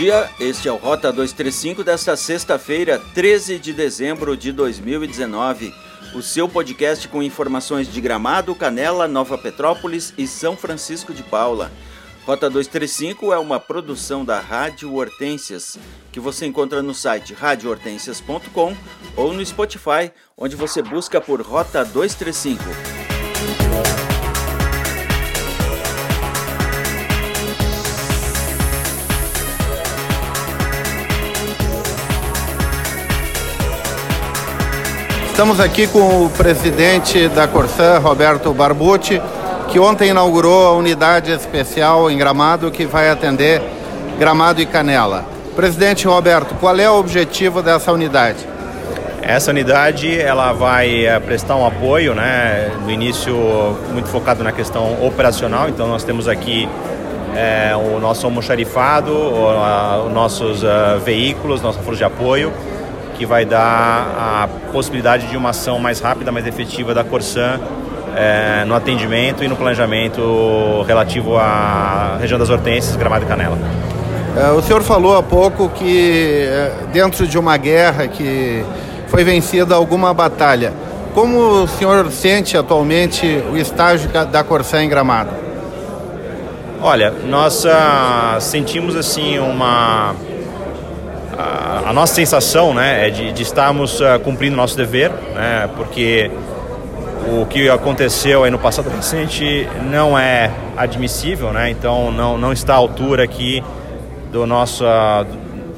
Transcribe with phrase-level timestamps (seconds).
[0.00, 5.74] dia, este é o Rota 235 desta sexta-feira, 13 de dezembro de 2019.
[6.14, 11.70] O seu podcast com informações de Gramado, Canela, Nova Petrópolis e São Francisco de Paula.
[12.24, 15.78] Rota 235 é uma produção da Rádio Hortências,
[16.10, 18.74] que você encontra no site radiohortências.com
[19.14, 22.89] ou no Spotify, onde você busca por Rota 235.
[35.40, 39.22] Estamos aqui com o presidente da Corsã, Roberto Barbucci,
[39.70, 43.62] que ontem inaugurou a unidade especial em Gramado que vai atender
[44.18, 45.24] Gramado e Canela.
[45.56, 48.46] Presidente Roberto, qual é o objetivo dessa unidade?
[49.22, 52.70] Essa unidade ela vai eh, prestar um apoio, né?
[52.84, 53.34] No início
[53.94, 55.70] muito focado na questão operacional.
[55.70, 56.68] Então nós temos aqui
[57.34, 62.52] é, o nosso almoxarifado, os nossos uh, veículos, nossa força de apoio,
[63.20, 67.60] que vai dar a possibilidade de uma ação mais rápida, mais efetiva da Corsan
[68.16, 73.58] é, no atendimento e no planejamento relativo à região das hortênsias, Gramado e Canela.
[74.34, 78.64] É, o senhor falou há pouco que é, dentro de uma guerra que
[79.08, 80.72] foi vencida alguma batalha.
[81.12, 85.28] Como o senhor sente atualmente o estágio da Corsã em Gramado?
[86.80, 90.14] Olha, nós uh, sentimos assim uma
[91.38, 96.30] a, nossa sensação, né, é de, de estarmos uh, cumprindo nosso dever, né, porque
[97.28, 101.70] o que aconteceu aí no passado recente não é admissível, né?
[101.70, 103.62] Então não, não está à altura aqui
[104.32, 105.26] do nossa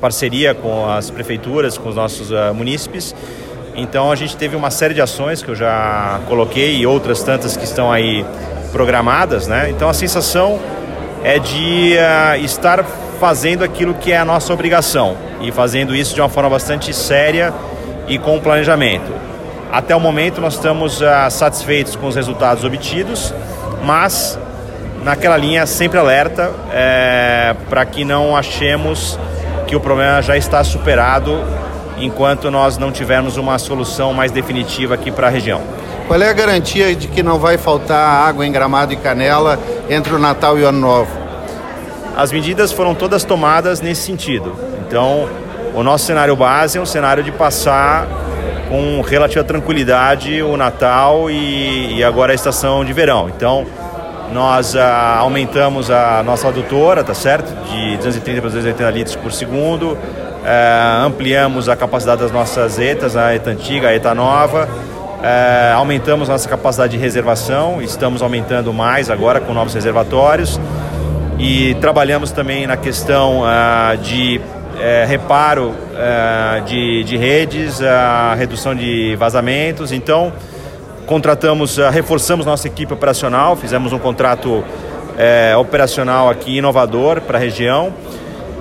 [0.01, 3.15] parceria com as prefeituras, com os nossos uh, munícipes.
[3.75, 7.57] Então a gente teve uma série de ações que eu já coloquei e outras tantas
[7.57, 8.25] que estão aí
[8.71, 9.69] programadas, né?
[9.71, 10.61] Então a sensação
[11.25, 12.85] é de uh, estar
[13.19, 17.53] fazendo aquilo que é a nossa obrigação e fazendo isso de uma forma bastante séria
[18.09, 19.13] e com planejamento.
[19.71, 23.35] Até o momento nós estamos uh, satisfeitos com os resultados obtidos,
[23.83, 24.39] mas
[25.03, 29.19] naquela linha sempre alerta é, para que não achemos
[29.67, 31.43] que o problema já está superado
[31.99, 35.61] enquanto nós não tivermos uma solução mais definitiva aqui para a região.
[36.07, 40.13] Qual é a garantia de que não vai faltar água em Gramado e Canela entre
[40.15, 41.11] o Natal e o Ano Novo?
[42.17, 44.72] As medidas foram todas tomadas nesse sentido.
[44.93, 45.27] Então,
[45.75, 48.07] o nosso cenário base é um cenário de passar
[48.69, 53.31] com relativa tranquilidade o Natal e, e agora a estação de verão.
[53.35, 53.65] Então,
[54.35, 57.49] nós ah, aumentamos a nossa adutora, tá certo?
[57.71, 59.97] De 230 para 280 litros por segundo.
[60.45, 64.69] Ah, ampliamos a capacidade das nossas ETAs, a ETA antiga, a ETA nova.
[65.23, 70.61] Ah, aumentamos nossa capacidade de reservação, estamos aumentando mais agora com novos reservatórios.
[71.39, 74.39] E trabalhamos também na questão ah, de
[74.83, 79.93] é, reparo é, de, de redes, a redução de vazamentos.
[79.93, 80.33] Então,
[81.07, 84.65] contratamos, uh, reforçamos nossa equipe operacional, fizemos um contrato
[85.17, 87.95] é, operacional aqui inovador para a região.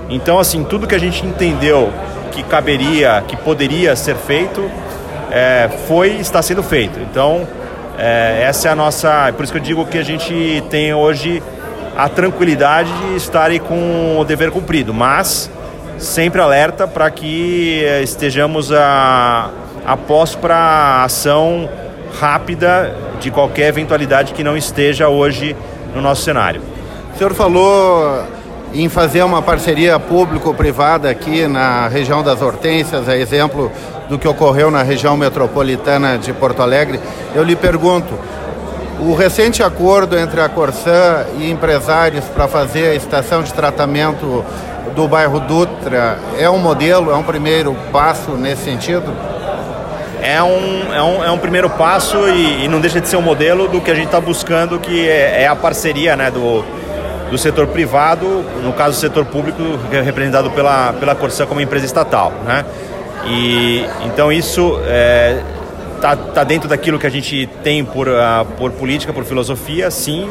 [0.08, 1.92] Então, assim, tudo que a gente entendeu
[2.30, 4.70] que caberia, que poderia ser feito,
[5.28, 7.00] é, foi está sendo feito.
[7.00, 7.48] Então,
[7.98, 9.28] é, essa é a nossa.
[9.28, 11.42] É por isso que eu digo que a gente tem hoje
[11.96, 15.50] a tranquilidade de estar com o dever cumprido, mas
[16.02, 19.50] sempre alerta para que eh, estejamos a,
[19.86, 21.68] a pós para ação
[22.20, 25.56] rápida de qualquer eventualidade que não esteja hoje
[25.94, 26.60] no nosso cenário.
[27.14, 28.24] O senhor falou
[28.74, 33.70] em fazer uma parceria público-privada aqui na região das Hortênsias, a exemplo
[34.08, 36.98] do que ocorreu na região metropolitana de Porto Alegre.
[37.34, 38.18] Eu lhe pergunto,
[38.98, 44.44] o recente acordo entre a Corsã e empresários para fazer a estação de tratamento
[44.94, 49.12] do bairro Dutra é um modelo, é um primeiro passo nesse sentido?
[50.22, 53.22] É um, é um, é um primeiro passo e, e não deixa de ser um
[53.22, 56.64] modelo do que a gente está buscando, que é, é, a parceria né, do,
[57.28, 61.86] do setor privado, no caso do setor público, é representado pela, pela Corsã como empresa
[61.86, 62.32] estatal.
[62.44, 62.64] Né?
[63.26, 65.42] E, então isso está é,
[66.00, 70.28] tá, tá dentro daquilo que a gente tem por, uh, por política, por filosofia, sim.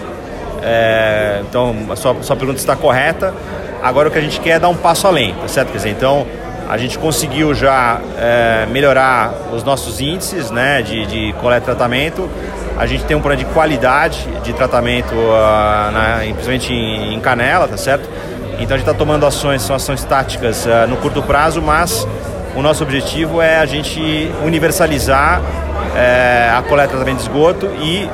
[0.61, 3.33] É, então a sua, sua pergunta está correta.
[3.81, 5.71] Agora o que a gente quer é dar um passo além, tá certo?
[5.71, 6.27] Quer dizer, então
[6.69, 12.29] a gente conseguiu já é, melhorar os nossos índices né, de, de coleta e tratamento.
[12.77, 17.67] A gente tem um problema de qualidade de tratamento, uh, na, principalmente em, em, canela,
[17.67, 18.07] tá certo?
[18.53, 22.07] Então a gente está tomando ações, são ações táticas uh, no curto prazo, mas
[22.55, 28.09] o nosso objetivo é a gente universalizar uh, a coleta e tratamento de esgoto e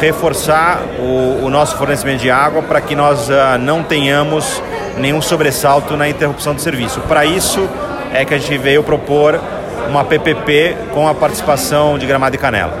[0.00, 4.62] reforçar o, o nosso fornecimento de água para que nós uh, não tenhamos
[4.96, 7.00] nenhum sobressalto na interrupção do serviço.
[7.02, 7.68] Para isso
[8.12, 9.38] é que a gente veio propor
[9.88, 12.72] uma PPP com a participação de Gramado e Canela.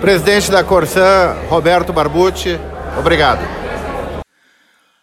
[0.00, 2.58] Presidente da Corsã, Roberto Barbucci,
[2.98, 3.40] obrigado.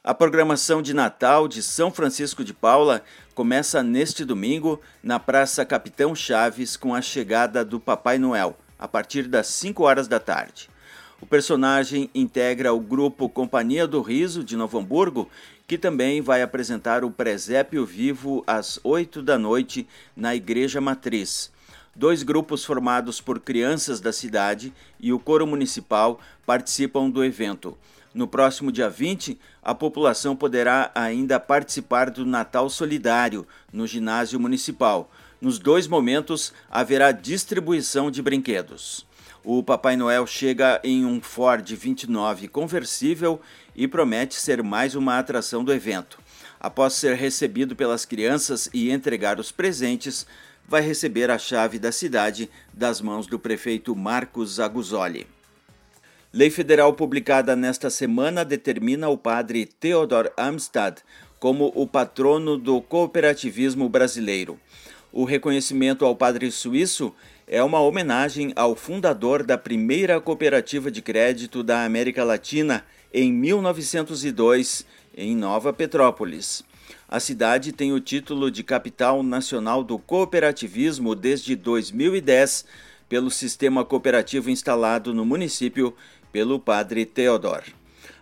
[0.03, 3.01] A programação de Natal de São Francisco de Paula
[3.35, 9.23] começa neste domingo na Praça Capitão Chaves com a chegada do Papai Noel, a partir
[9.23, 10.69] das 5 horas da tarde.
[11.19, 15.27] O personagem integra o grupo Companhia do Riso de Novo Hamburgo,
[15.65, 21.51] que também vai apresentar o presépio vivo às 8 da noite na Igreja Matriz.
[21.95, 27.75] Dois grupos formados por crianças da cidade e o coro municipal participam do evento.
[28.13, 35.09] No próximo dia 20, a população poderá ainda participar do Natal Solidário no ginásio municipal.
[35.41, 39.06] Nos dois momentos haverá distribuição de brinquedos.
[39.49, 43.39] O Papai Noel chega em um Ford 29 conversível
[43.73, 46.19] e promete ser mais uma atração do evento.
[46.59, 50.27] Após ser recebido pelas crianças e entregar os presentes,
[50.67, 55.25] vai receber a chave da cidade das mãos do prefeito Marcos Aguzoli.
[56.33, 60.97] Lei federal publicada nesta semana determina o padre Theodor Amstad
[61.39, 64.59] como o patrono do cooperativismo brasileiro.
[65.09, 67.15] O reconhecimento ao padre suíço
[67.47, 72.83] é uma homenagem ao fundador da primeira cooperativa de crédito da América Latina
[73.13, 74.85] em 1902,
[75.15, 76.61] em Nova Petrópolis.
[77.07, 82.65] A cidade tem o título de capital nacional do cooperativismo desde 2010,
[83.07, 85.95] pelo sistema cooperativo instalado no município
[86.33, 87.63] pelo padre Theodor.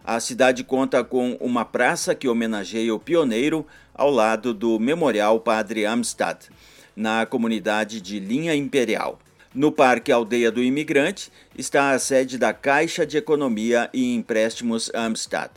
[0.03, 5.83] A cidade conta com uma praça que homenageia o pioneiro ao lado do Memorial Padre
[5.83, 6.47] Amstad
[6.95, 9.19] na comunidade de Linha Imperial.
[9.53, 15.49] No Parque Aldeia do Imigrante está a sede da Caixa de Economia e Empréstimos Amstad.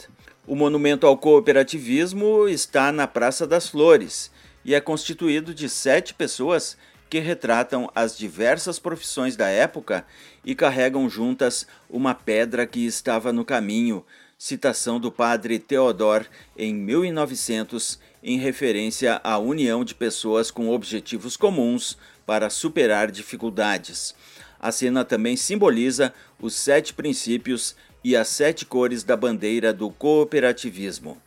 [0.46, 4.31] O monumento ao cooperativismo está na Praça das Flores
[4.64, 6.76] e é constituído de sete pessoas
[7.11, 10.06] que retratam as diversas profissões da época
[10.44, 14.05] e carregam juntas uma pedra que estava no caminho,
[14.38, 16.25] citação do padre Theodor
[16.56, 24.15] em 1900 em referência à união de pessoas com objetivos comuns para superar dificuldades.
[24.61, 31.20] A cena também simboliza os sete princípios e as sete cores da bandeira do cooperativismo.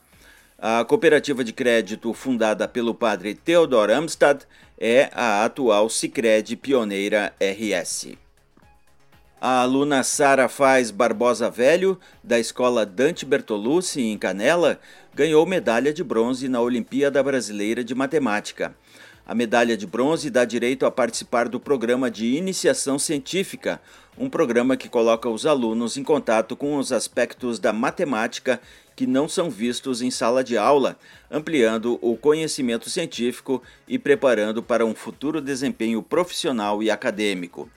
[0.58, 4.44] A cooperativa de crédito fundada pelo padre Theodor Amstad
[4.78, 8.10] é a atual Sicredi Pioneira RS.
[9.44, 14.80] A aluna Sara Faz Barbosa Velho, da escola Dante Bertolucci, em Canela,
[15.16, 18.76] ganhou medalha de bronze na Olimpíada Brasileira de Matemática.
[19.26, 23.82] A medalha de bronze dá direito a participar do programa de iniciação científica,
[24.16, 28.62] um programa que coloca os alunos em contato com os aspectos da matemática
[28.96, 30.96] que não são vistos em sala de aula,
[31.32, 37.68] ampliando o conhecimento científico e preparando para um futuro desempenho profissional e acadêmico.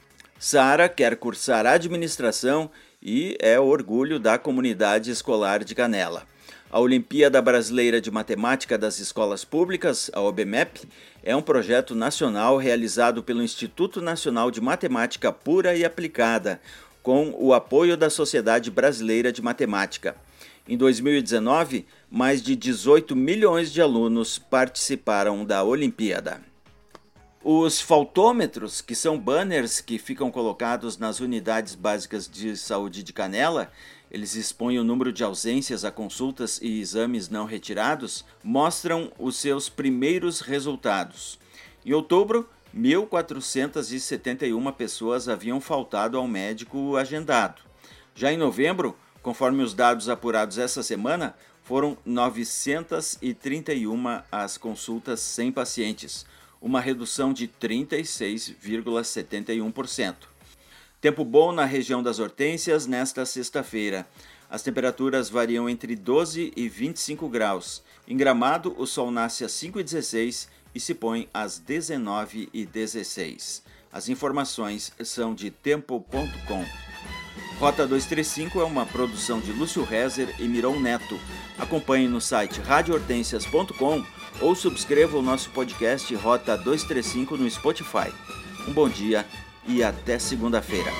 [0.46, 2.70] Sara quer cursar administração
[3.02, 6.24] e é orgulho da comunidade escolar de Canela.
[6.70, 10.82] A Olimpíada Brasileira de Matemática das Escolas Públicas, a OBMEP,
[11.22, 16.60] é um projeto nacional realizado pelo Instituto Nacional de Matemática Pura e Aplicada,
[17.02, 20.14] com o apoio da Sociedade Brasileira de Matemática.
[20.68, 26.42] Em 2019, mais de 18 milhões de alunos participaram da Olimpíada.
[27.46, 33.70] Os faltômetros, que são banners que ficam colocados nas unidades básicas de saúde de Canela,
[34.10, 39.68] eles expõem o número de ausências a consultas e exames não retirados, mostram os seus
[39.68, 41.38] primeiros resultados.
[41.84, 47.60] Em outubro, 1.471 pessoas haviam faltado ao médico agendado.
[48.14, 56.24] Já em novembro, conforme os dados apurados essa semana, foram 931 as consultas sem pacientes
[56.64, 60.14] uma redução de 36,71%.
[60.98, 64.08] Tempo bom na região das Hortênsias nesta sexta-feira.
[64.48, 67.82] As temperaturas variam entre 12 e 25 graus.
[68.08, 70.48] Em Gramado, o sol nasce às 5 e 16
[70.80, 73.62] se põe às 19 e 16.
[73.92, 76.64] As informações são de tempo.com.
[77.58, 81.20] Rota 235 é uma produção de Lúcio Rezer e Miron Neto.
[81.58, 84.02] Acompanhe no site radiohortensias.com
[84.40, 88.12] ou subscreva o nosso podcast Rota 235 no Spotify.
[88.66, 89.26] Um bom dia
[89.66, 90.90] e até segunda-feira.